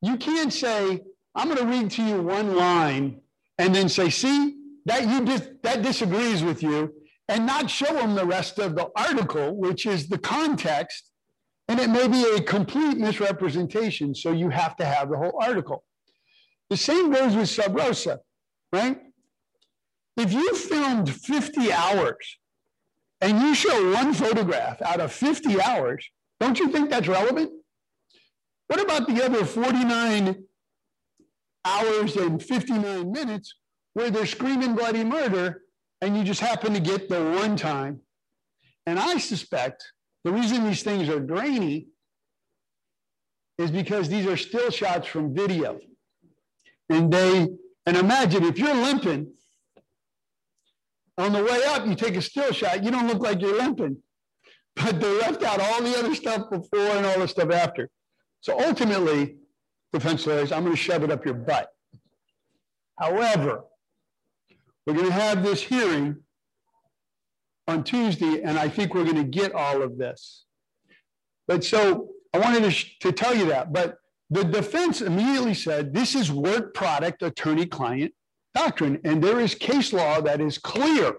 [0.00, 1.00] You can't say,
[1.34, 3.20] I'm going to read to you one line
[3.58, 6.92] and then say, see, that you dis- that disagrees with you,
[7.28, 11.10] and not show them the rest of the article, which is the context,
[11.68, 14.14] and it may be a complete misrepresentation.
[14.14, 15.84] So you have to have the whole article.
[16.68, 18.20] The same goes with sub rosa,
[18.74, 18.98] right?
[20.16, 22.38] If you filmed 50 hours
[23.20, 26.06] and you show one photograph out of 50 hours,
[26.40, 27.50] don't you think that's relevant?
[28.66, 30.44] What about the other 49
[31.64, 33.54] hours and 59 minutes
[33.94, 35.62] where they're screaming bloody murder
[36.00, 38.00] and you just happen to get the one time?
[38.86, 39.84] And I suspect
[40.24, 41.88] the reason these things are grainy
[43.56, 45.80] is because these are still shots from video.
[46.90, 47.48] And they,
[47.86, 49.32] and imagine if you're limping,
[51.16, 53.98] on the way up, you take a still shot, you don't look like you're limping.
[54.76, 57.88] But they left out all the other stuff before and all the stuff after.
[58.40, 59.36] So ultimately,
[59.92, 61.68] defense lawyers, I'm going to shove it up your butt.
[62.98, 63.64] However,
[64.86, 66.16] we're going to have this hearing
[67.68, 70.44] on Tuesday, and I think we're going to get all of this.
[71.46, 73.72] But so I wanted to, to tell you that.
[73.72, 73.96] But
[74.30, 78.12] the defense immediately said this is work product attorney client
[78.54, 79.00] doctrine.
[79.04, 81.16] And there is case law that is clear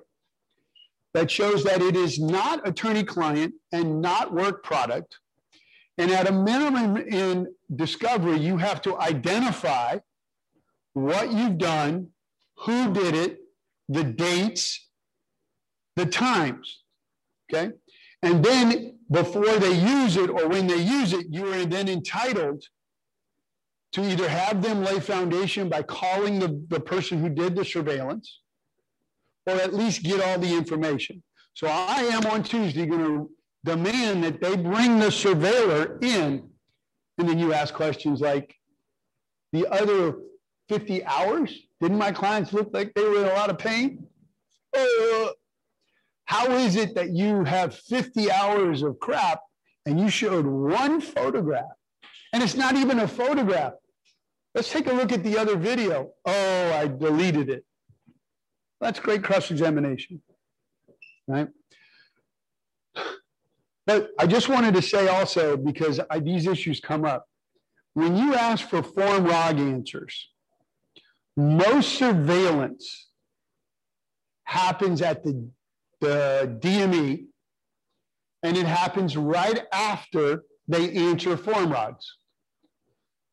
[1.14, 5.18] that shows that it is not attorney client and not work product.
[5.98, 10.00] And at a minimum in discovery, you have to identify
[10.94, 12.10] what you've done,
[12.58, 13.40] who did it,
[13.88, 14.88] the dates,
[15.96, 16.84] the times.
[17.54, 17.72] Okay.
[18.22, 22.66] And then before they use it or when they use it, you are then entitled
[23.96, 28.42] to either have them lay foundation by calling the, the person who did the surveillance
[29.46, 31.24] or at least get all the information.
[31.54, 33.30] So I am on Tuesday going to
[33.64, 36.50] demand that they bring the surveiller in.
[37.18, 38.54] And then you ask questions like
[39.54, 40.18] the other
[40.68, 44.06] 50 hours, didn't my clients look like they were in a lot of pain?
[44.78, 45.28] Uh,
[46.26, 49.40] how is it that you have 50 hours of crap
[49.86, 51.64] and you showed one photograph?
[52.34, 53.72] And it's not even a photograph.
[54.56, 56.12] Let's take a look at the other video.
[56.26, 57.66] Oh, I deleted it.
[58.80, 60.22] That's great cross-examination,
[61.28, 61.50] right?
[63.86, 67.28] But I just wanted to say also, because I, these issues come up,
[67.96, 70.30] when you ask for form rog answers,
[71.36, 73.10] most surveillance
[74.46, 75.50] happens at the,
[76.00, 77.26] the DME,
[78.42, 82.18] and it happens right after they answer form rogs.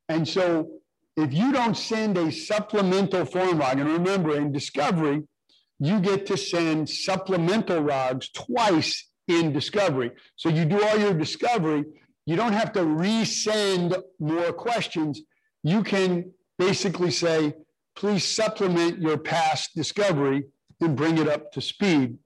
[0.09, 0.82] And so
[1.17, 5.23] if you don't send a supplemental form rog, and remember in discovery,
[5.79, 10.13] you get to send supplemental rogs twice in discovery.
[10.37, 11.85] So you do all your discovery,
[12.25, 15.21] you don't have to resend more questions.
[15.63, 17.55] You can basically say,
[17.97, 20.45] please supplement your past discovery
[20.81, 22.19] and bring it up to speed.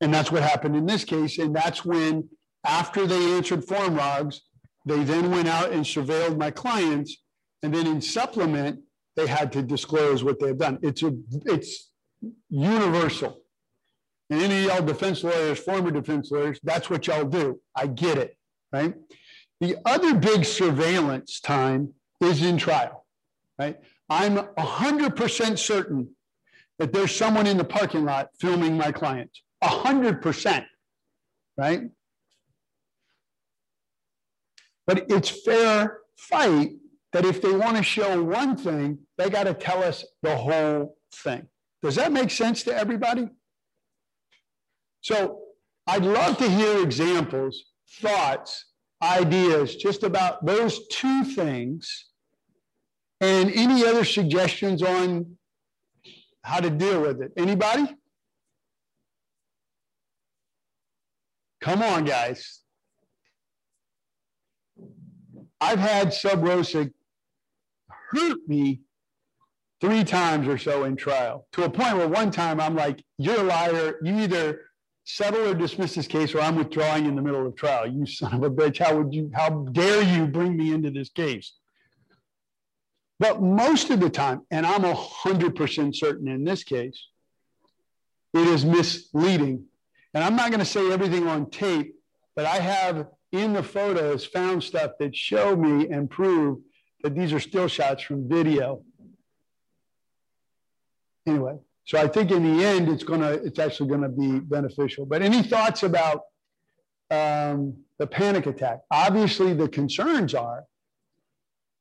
[0.00, 1.38] And that's what happened in this case.
[1.38, 2.28] And that's when,
[2.64, 4.42] after they answered form rogs,
[4.84, 7.21] they then went out and surveilled my clients.
[7.62, 8.80] And then in supplement,
[9.16, 10.78] they had to disclose what they've done.
[10.82, 11.12] It's a,
[11.46, 11.90] it's
[12.48, 13.40] universal.
[14.30, 17.60] And any y'all defense lawyers, former defense lawyers, that's what y'all do.
[17.76, 18.36] I get it,
[18.72, 18.94] right?
[19.60, 23.04] The other big surveillance time is in trial,
[23.58, 23.78] right?
[24.08, 26.08] I'm 100% certain
[26.78, 29.42] that there's someone in the parking lot filming my clients.
[29.62, 30.64] 100%,
[31.56, 31.82] right?
[34.86, 36.72] But it's fair fight
[37.12, 40.96] that if they want to show one thing, they got to tell us the whole
[41.14, 41.46] thing.
[41.82, 43.28] Does that make sense to everybody?
[45.00, 45.40] So
[45.86, 47.64] I'd love to hear examples,
[48.00, 48.66] thoughts,
[49.02, 52.06] ideas just about those two things
[53.20, 55.36] and any other suggestions on
[56.44, 57.32] how to deal with it.
[57.36, 57.94] Anybody?
[61.60, 62.60] Come on, guys.
[65.60, 66.90] I've had sub rosa
[68.12, 68.80] hurt me
[69.80, 73.40] three times or so in trial to a point where one time I'm like, you're
[73.40, 73.98] a liar.
[74.02, 74.60] You either
[75.04, 77.86] settle or dismiss this case or I'm withdrawing in the middle of trial.
[77.86, 78.78] You son of a bitch.
[78.78, 81.54] How would you, how dare you bring me into this case?
[83.18, 87.08] But most of the time, and I'm 100% certain in this case,
[88.34, 89.64] it is misleading.
[90.14, 91.94] And I'm not going to say everything on tape,
[92.34, 96.58] but I have in the photos found stuff that show me and prove
[97.02, 98.82] that these are still shots from video.
[101.26, 105.06] Anyway, so I think in the end, it's gonna, it's actually gonna be beneficial.
[105.06, 106.22] But any thoughts about
[107.10, 108.80] um, the panic attack?
[108.90, 110.64] Obviously, the concerns are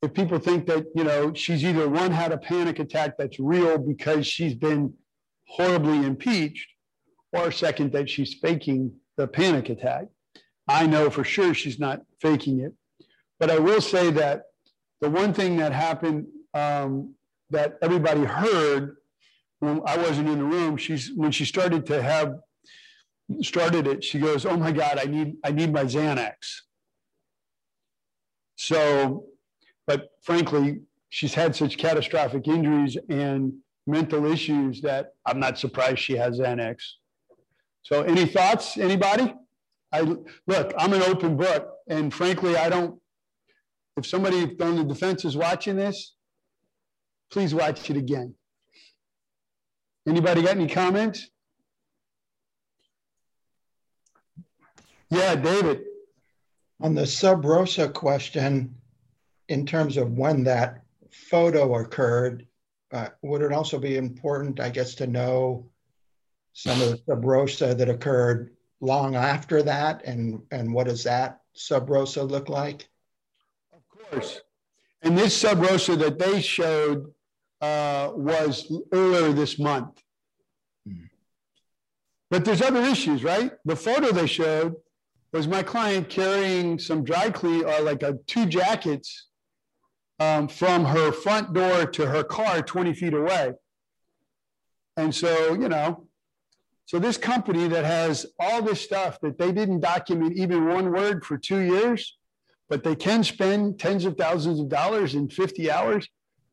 [0.02, 3.78] if people think that you know she's either one had a panic attack that's real
[3.78, 4.94] because she's been
[5.48, 6.68] horribly impeached,
[7.34, 10.06] or second that she's faking the panic attack.
[10.68, 12.74] I know for sure she's not faking it,
[13.40, 14.44] but I will say that
[15.02, 17.16] the one thing that happened um,
[17.50, 18.98] that everybody heard
[19.60, 22.36] when I wasn't in the room, she's when she started to have
[23.42, 26.34] started it, she goes, "Oh my God, I need I need my Xanax."
[28.56, 29.26] So,
[29.88, 33.54] but frankly, she's had such catastrophic injuries and
[33.88, 36.78] mental issues that I'm not surprised she has Xanax.
[37.84, 38.78] So, any thoughts?
[38.78, 39.34] Anybody?
[39.92, 43.01] I look, I'm an open book, and frankly, I don't.
[43.98, 46.16] If somebody on the defense is watching this,
[47.32, 48.36] please watch it again.
[50.08, 51.30] Anybody got any comments?
[55.10, 55.84] Yeah, David.
[56.80, 58.76] On the sub rosa question,
[59.50, 62.48] in terms of when that photo occurred,
[62.92, 65.70] uh, would it also be important, I guess, to know
[66.54, 71.42] some of the sub rosa that occurred long after that, and and what does that
[71.54, 72.90] sub rosa look like?
[74.12, 74.42] Course.
[75.02, 77.12] And this sub rosa that they showed
[77.62, 80.02] uh, was earlier this month.
[80.88, 81.06] Hmm.
[82.30, 83.52] But there's other issues, right?
[83.66, 84.76] The photo they showed
[85.32, 89.28] was my client carrying some dry clean or uh, like a, two jackets
[90.20, 93.54] um, from her front door to her car 20 feet away.
[94.98, 96.08] And so, you know,
[96.86, 101.24] so this company that has all this stuff that they didn't document even one word
[101.24, 102.18] for two years,
[102.72, 106.08] but they can spend tens of thousands of dollars in 50 hours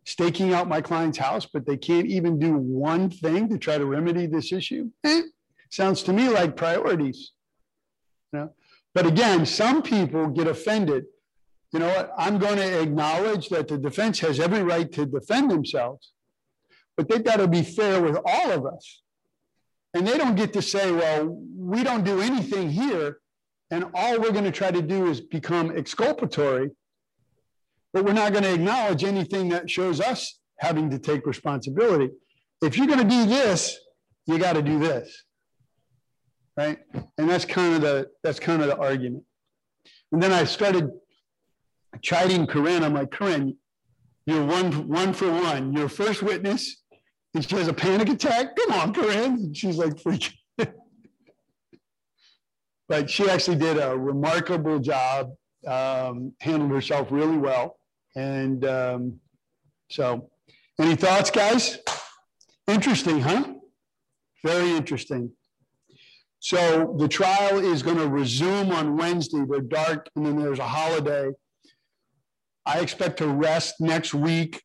[0.05, 3.87] staking out my client's house, but they can't even do one thing to try to
[3.87, 4.91] remedy this issue.
[5.05, 5.23] Eh,
[5.71, 7.35] sounds to me like priorities.
[8.33, 8.51] You know?
[8.95, 11.05] But again, some people get offended.
[11.73, 12.11] You know what?
[12.19, 16.15] I'm going to acknowledge that the defense has every right to defend themselves,
[16.97, 19.03] but they've got to be fair with all of us.
[19.95, 23.21] And they don't get to say, well, we don't do anything here,
[23.71, 26.71] and all we're going to try to do is become exculpatory
[27.93, 32.11] but we're not going to acknowledge anything that shows us having to take responsibility.
[32.63, 33.79] If you're going to do this,
[34.27, 35.25] you got to do this.
[36.57, 36.79] Right?
[37.17, 39.23] And that's kind of the that's kind of the argument.
[40.11, 40.91] And then I started
[42.03, 42.83] chiding Corinne.
[42.83, 43.57] I'm like, Corinne,
[44.27, 45.73] you're one one for one.
[45.73, 46.83] You're first witness,
[47.35, 48.57] and she has a panic attack.
[48.57, 49.35] Come on, Corinne.
[49.35, 50.35] And she's like freaking.
[52.89, 55.35] But she actually did a remarkable job,
[55.67, 57.79] um, handled herself really well.
[58.17, 59.21] And um,
[59.91, 60.31] so,
[60.81, 61.79] any thoughts, guys?
[62.67, 63.55] Interesting, huh?
[64.45, 65.33] Very interesting.
[66.41, 69.45] So the trial is going to resume on Wednesday.
[69.49, 71.31] They're dark, and then there's a holiday.
[72.65, 74.63] I expect to rest next week.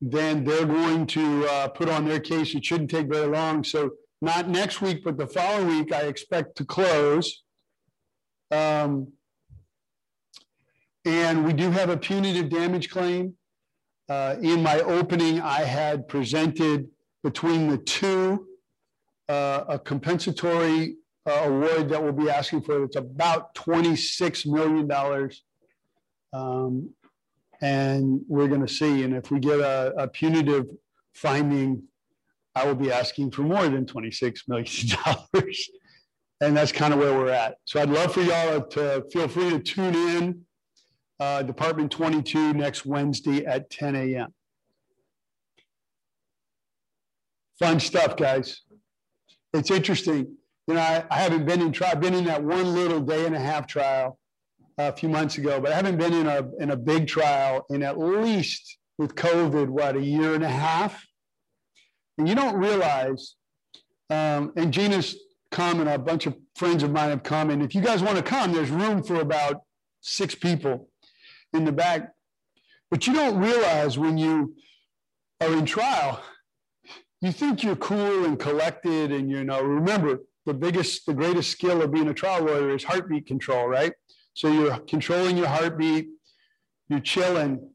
[0.00, 2.54] Then they're going to uh, put on their case.
[2.54, 3.62] It shouldn't take very long.
[3.62, 7.41] So not next week, but the following week, I expect to close.
[8.52, 9.08] Um,
[11.04, 13.34] and we do have a punitive damage claim.
[14.08, 16.88] Uh, in my opening, I had presented
[17.24, 18.46] between the two
[19.28, 20.96] uh, a compensatory
[21.26, 22.84] uh, award that we'll be asking for.
[22.84, 25.30] It's about $26 million.
[26.32, 26.90] Um,
[27.60, 29.04] and we're going to see.
[29.04, 30.66] And if we get a, a, punitive
[31.14, 31.84] finding,
[32.54, 34.66] I will be asking for more than $26 million.
[36.42, 37.54] and that's kind of where we're at.
[37.64, 40.40] So I'd love for y'all to feel free to tune in
[41.20, 44.34] uh, Department 22 next Wednesday at 10 a.m.
[47.60, 48.62] Fun stuff, guys.
[49.54, 50.36] It's interesting.
[50.66, 51.92] You know, I, I haven't been in trial.
[51.92, 54.18] I've been in that one little day and a half trial
[54.78, 57.84] a few months ago, but I haven't been in a in a big trial in
[57.84, 61.04] at least with COVID, what, a year and a half?
[62.18, 63.36] And you don't realize,
[64.10, 65.16] um, and Gina's
[65.52, 67.50] come and a bunch of friends of mine have come.
[67.50, 69.62] And if you guys want to come, there's room for about
[70.00, 70.88] six people
[71.52, 72.12] in the back.
[72.90, 74.56] But you don't realize when you
[75.40, 76.22] are in trial,
[77.20, 81.80] you think you're cool and collected, and you know, remember the biggest, the greatest skill
[81.82, 83.92] of being a trial lawyer is heartbeat control, right?
[84.34, 86.08] So you're controlling your heartbeat,
[86.88, 87.70] you're chilling.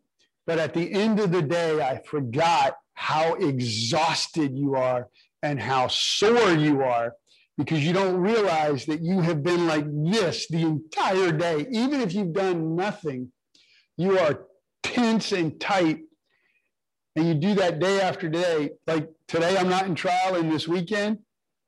[0.45, 5.07] But at the end of the day, I forgot how exhausted you are
[5.43, 7.13] and how sore you are
[7.57, 11.65] because you don't realize that you have been like this the entire day.
[11.71, 13.31] Even if you've done nothing,
[13.97, 14.45] you are
[14.83, 16.01] tense and tight.
[17.15, 18.71] And you do that day after day.
[18.85, 21.17] Like today, I'm not in trial, and this weekend,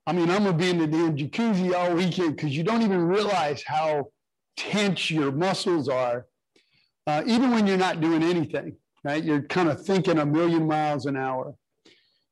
[0.06, 3.04] I mean, I'm gonna be in the damn jacuzzi all weekend because you don't even
[3.04, 4.10] realize how
[4.58, 6.28] tense your muscles are,
[7.08, 8.76] uh, even when you're not doing anything.
[9.04, 9.24] Right?
[9.24, 11.56] You're kind of thinking a million miles an hour.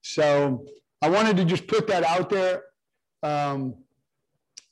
[0.01, 0.66] So
[1.01, 2.64] I wanted to just put that out there.
[3.24, 3.76] Um,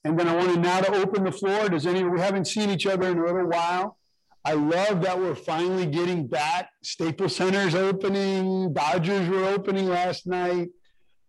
[0.04, 1.68] and then I wanted now to open the floor.
[1.68, 3.98] Does any we haven't seen each other in a little while?
[4.44, 6.70] I love that we're finally getting back.
[6.84, 8.74] Staples Center's opening.
[8.74, 10.70] Dodgers were opening last night.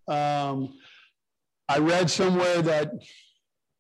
[0.07, 0.75] Um,
[1.69, 2.91] I read somewhere that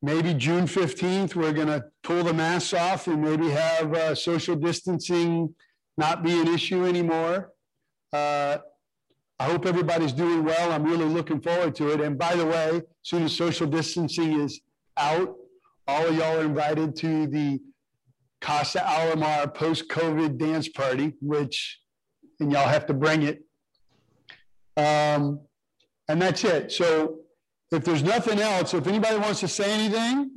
[0.00, 4.56] maybe June 15th, we're going to pull the masks off and maybe have uh, social
[4.56, 5.54] distancing
[5.98, 7.52] not be an issue anymore.
[8.12, 8.58] Uh,
[9.38, 10.72] I hope everybody's doing well.
[10.72, 12.00] I'm really looking forward to it.
[12.00, 14.60] And by the way, soon as social distancing is
[14.96, 15.36] out,
[15.86, 17.60] all of y'all are invited to the
[18.40, 21.78] Casa Alomar post-COVID dance party, which,
[22.40, 23.44] and y'all have to bring it.
[24.76, 25.38] Um,
[26.08, 26.72] and that's it.
[26.72, 27.20] So
[27.70, 30.32] if there's nothing else, if anybody wants to say anything,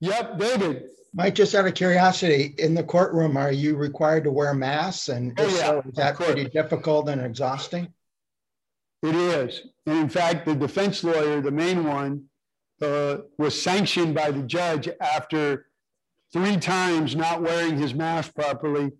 [0.00, 0.86] yep, David.
[1.14, 5.08] Mike, just out of curiosity, in the courtroom, are you required to wear masks?
[5.08, 7.86] And oh, yeah, so, is that pretty difficult and exhausting?
[9.02, 9.62] It is.
[9.86, 12.24] And in fact, the defense lawyer, the main one,
[12.82, 15.66] uh, was sanctioned by the judge after
[16.32, 18.92] three times not wearing his mask properly.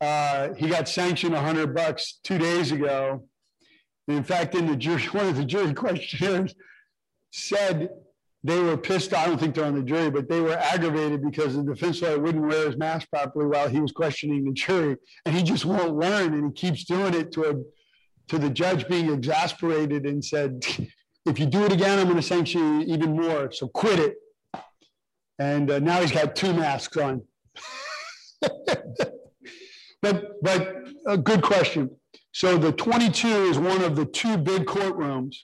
[0.00, 3.24] Uh, he got sanctioned 100 bucks two days ago.
[4.06, 6.54] in fact, in the jury, one of the jury questioners
[7.30, 7.90] said
[8.44, 9.12] they were pissed.
[9.12, 12.18] I don't think they're on the jury, but they were aggravated because the defense lawyer
[12.18, 14.96] wouldn't wear his mask properly while he was questioning the jury,
[15.26, 17.54] and he just won't learn, and he keeps doing it to a,
[18.28, 20.64] to the judge being exasperated and said,
[21.26, 23.50] "If you do it again, I'm going to sanction you even more.
[23.52, 24.16] So quit it."
[25.38, 27.22] and uh, now he's got two masks on.
[30.02, 31.90] but but a good question.
[32.32, 35.36] So the 22 is one of the two big courtrooms,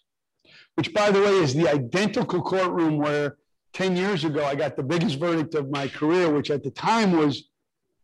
[0.75, 3.37] which by the way is the identical courtroom where
[3.73, 7.13] 10 years ago I got the biggest verdict of my career, which at the time
[7.13, 7.49] was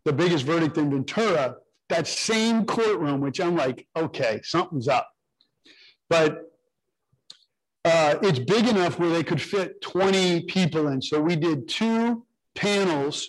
[0.04, 1.56] the biggest verdict in Ventura.
[1.90, 5.10] That same courtroom, which I'm like, okay, something's up.
[6.08, 6.50] But
[7.84, 11.00] uh, it's big enough where they could fit 20 people in.
[11.00, 13.28] So we did two panels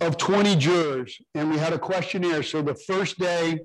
[0.00, 2.42] of 20 jurors and we had a questionnaire.
[2.42, 3.60] So the first day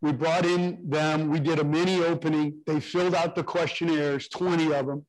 [0.00, 2.58] we brought in them, we did a mini opening.
[2.66, 5.06] They filled out the questionnaires, 20 of them.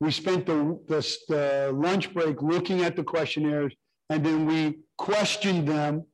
[0.00, 3.74] We spent the, the, the lunch break looking at the questionnaires
[4.08, 6.04] and then we questioned them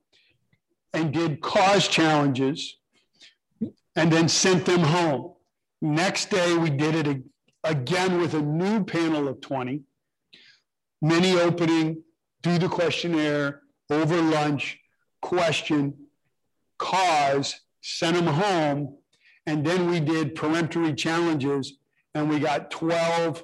[0.97, 2.77] and did cause challenges
[3.95, 5.33] and then sent them home.
[5.79, 7.23] Next day, we did it
[7.63, 9.83] again with a new panel of 20.
[11.03, 12.01] Mini opening,
[12.41, 14.79] do the questionnaire, over lunch,
[15.21, 15.93] question,
[16.79, 18.97] cause, sent them home.
[19.45, 21.77] And then we did peremptory challenges
[22.15, 23.43] and we got 12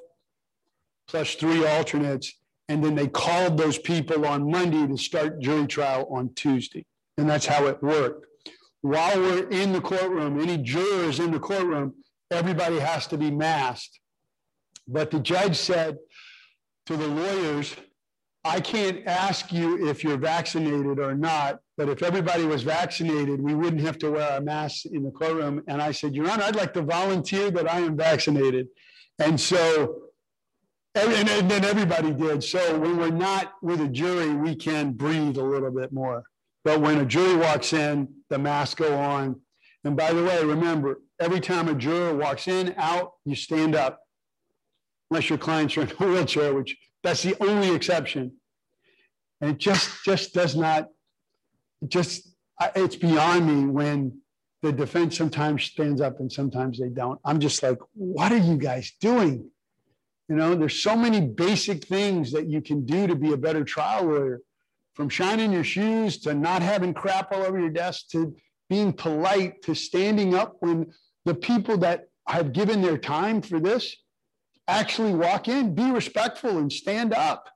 [1.06, 2.34] plus three alternates.
[2.68, 6.84] And then they called those people on Monday to start jury trial on Tuesday.
[7.16, 8.26] And that's how it worked.
[8.82, 11.94] While we're in the courtroom, any jurors in the courtroom,
[12.30, 13.98] everybody has to be masked.
[14.86, 15.96] But the judge said
[16.86, 17.74] to the lawyers,
[18.44, 23.54] I can't ask you if you're vaccinated or not, but if everybody was vaccinated, we
[23.54, 25.62] wouldn't have to wear our masks in the courtroom.
[25.66, 28.68] And I said, Your Honor, I'd like to volunteer that I am vaccinated.
[29.18, 30.02] And so,
[30.94, 32.44] and, and then everybody did.
[32.44, 36.24] So when we're not with a jury, we can breathe a little bit more.
[36.64, 39.40] But when a jury walks in, the masks go on.
[39.84, 44.00] And by the way, remember, every time a juror walks in, out, you stand up.
[45.10, 48.32] Unless your clients are in a wheelchair, which that's the only exception.
[49.40, 50.88] And it just just does not,
[51.86, 52.34] just
[52.74, 54.20] it's beyond me when
[54.62, 57.20] the defense sometimes stands up and sometimes they don't.
[57.24, 59.50] I'm just like, what are you guys doing?
[60.30, 63.62] You know, there's so many basic things that you can do to be a better
[63.62, 64.40] trial lawyer
[64.94, 68.34] from shining your shoes to not having crap all over your desk to
[68.70, 70.92] being polite to standing up when
[71.24, 73.96] the people that have given their time for this
[74.66, 77.48] actually walk in, be respectful and stand up.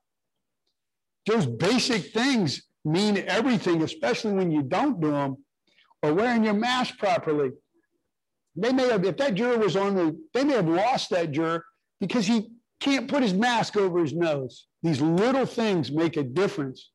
[1.26, 5.36] Those basic things mean everything, especially when you don't do them
[6.02, 7.50] or wearing your mask properly.
[8.56, 11.64] They may have, if that juror was on the, they may have lost that juror
[12.00, 14.66] because he can't put his mask over his nose.
[14.82, 16.90] These little things make a difference.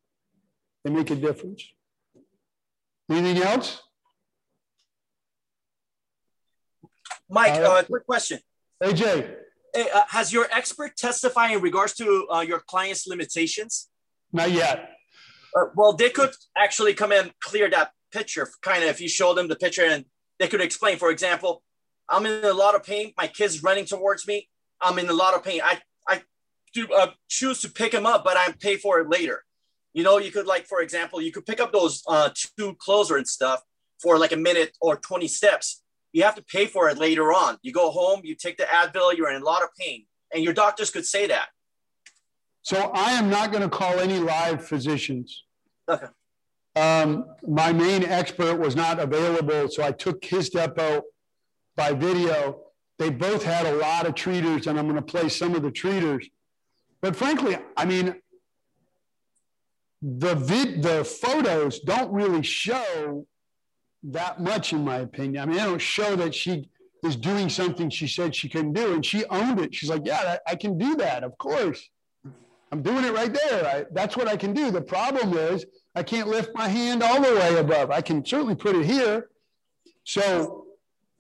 [0.84, 1.64] They make a difference.
[3.10, 3.82] Anything else?
[7.30, 8.40] Mike, Uh, uh, quick question.
[8.82, 9.38] AJ,
[9.74, 13.90] Hey, uh, has your expert testified in regards to uh, your client's limitations?
[14.32, 14.90] not yet.
[15.56, 19.34] Uh, well, they could actually come and clear that picture, kind of, if you show
[19.36, 20.06] them the picture and
[20.40, 20.98] they could explain.
[20.98, 21.62] For example,
[22.10, 23.14] I'm in a lot of pain.
[23.16, 24.50] My kid's running towards me.
[24.82, 25.62] I'm in a lot of pain.
[25.64, 26.24] I, I
[26.74, 29.44] do uh, choose to pick him up, but I pay for it later.
[29.94, 33.18] You know, you could like, for example, you could pick up those uh, two closer
[33.18, 33.62] and stuff
[34.02, 35.84] for like a minute or 20 steps.
[36.12, 37.58] You have to pay for it later on.
[37.62, 40.06] You go home, you take the Advil, you're in a lot of pain.
[40.34, 41.48] And your doctors could say that.
[42.64, 45.44] So I am not going to call any live physicians.
[45.88, 46.08] Okay.
[46.76, 51.02] Um, my main expert was not available, so I took his depo
[51.76, 52.62] by video.
[52.98, 55.72] They both had a lot of treaters, and I'm going to play some of the
[55.72, 56.28] treaters.
[57.02, 58.16] But frankly, I mean,
[60.04, 63.26] the vid, the photos don't really show
[64.04, 65.42] that much, in my opinion.
[65.42, 66.70] I mean, they don't show that she
[67.04, 69.74] is doing something she said she couldn't do, and she owned it.
[69.74, 71.90] She's like, "Yeah, I, I can do that, of course."
[72.72, 73.68] I'm doing it right there.
[73.68, 74.72] I, that's what I can do.
[74.72, 75.64] The problem is
[75.96, 77.92] I can't lift my hand all the way above.
[77.92, 79.30] I can certainly put it here.
[80.06, 80.66] So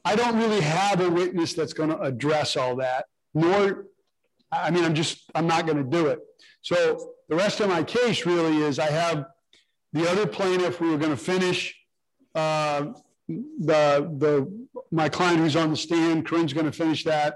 [0.04, 3.06] I don't really have a witness that's going to address all that,
[3.36, 3.86] nor,
[4.54, 6.20] I mean, I'm just, I'm not going to do it.
[6.62, 9.26] So the rest of my case really is I have
[9.91, 11.76] the other plaintiff, we were going to finish
[12.36, 12.86] uh,
[13.28, 17.36] the, the, my client who's on the stand, Corinne's going to finish that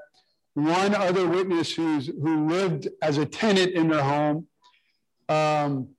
[0.57, 4.47] one other witness who's who lived as a tenant in their home,
[5.29, 5.89] um,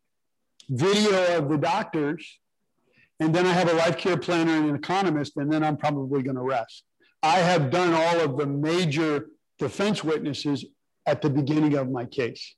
[0.68, 2.40] video of the doctors,
[3.20, 6.24] and then I have a life care planner and an economist, and then I'm probably
[6.24, 6.82] going to rest.
[7.22, 9.26] I have done all of the major
[9.60, 10.64] defense witnesses
[11.09, 12.54] at the beginning of my case,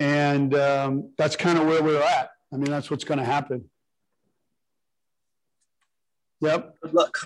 [0.00, 2.30] and um, that's kind of where we're at.
[2.52, 3.64] I mean, that's what's going to happen.
[6.40, 6.74] Yep.
[6.82, 7.18] Good luck.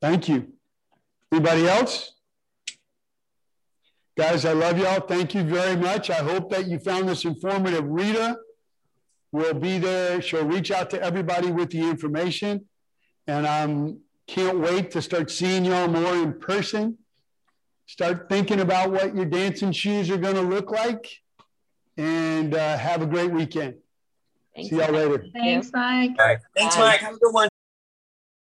[0.00, 0.52] Thank you.
[1.32, 2.12] Anybody else?
[4.16, 5.00] Guys, I love y'all.
[5.00, 6.10] Thank you very much.
[6.10, 7.84] I hope that you found this informative.
[7.86, 8.36] Rita
[9.32, 10.20] will be there.
[10.20, 12.66] She'll reach out to everybody with the information.
[13.26, 16.98] And I um, can't wait to start seeing y'all more in person.
[17.90, 21.08] Start thinking about what your dancing shoes are going to look like.
[21.96, 23.78] And uh, have a great weekend.
[24.54, 24.70] Thanks.
[24.70, 25.26] See y'all later.
[25.32, 26.12] Thanks, Mike.
[26.16, 26.82] Thanks, Bye.
[26.82, 27.00] Mike.
[27.00, 27.48] Have a good one.